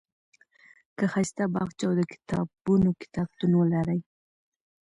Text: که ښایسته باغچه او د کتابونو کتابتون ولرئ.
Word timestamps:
که 0.97 1.05
ښایسته 1.11 1.43
باغچه 1.53 1.83
او 1.87 1.93
د 1.99 2.01
کتابونو 2.13 2.89
کتابتون 3.01 3.51
ولرئ. 3.55 3.99